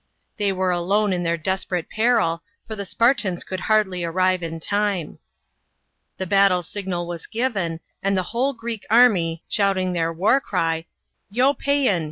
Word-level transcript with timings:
They 0.37 0.51
were 0.51 0.71
alone 0.71 1.13
in 1.13 1.21
their 1.21 1.37
desperate 1.37 1.87
peril, 1.87 2.41
for 2.67 2.75
the 2.75 2.85
Spartans 2.87 3.43
could 3.43 3.59
hardly 3.59 4.03
arrive 4.03 4.41
in 4.41 4.59
time. 4.59 5.19
The 6.17 6.25
battle 6.25 6.63
signal 6.63 7.05
was 7.05 7.27
given, 7.27 7.81
and 8.01 8.17
the 8.17 8.23
whole 8.33 8.53
Greek 8.53 8.83
army, 8.89 9.43
shouting 9.47 9.93
their 9.93 10.11
war 10.11 10.41
cry," 10.41 10.87
lo 11.37 11.53
psean 11.53 11.99